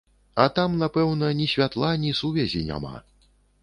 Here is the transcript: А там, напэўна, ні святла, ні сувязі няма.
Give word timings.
А 0.43 0.47
там, 0.59 0.71
напэўна, 0.85 1.31
ні 1.43 1.47
святла, 1.53 1.95
ні 2.07 2.19
сувязі 2.25 2.67
няма. 2.75 2.95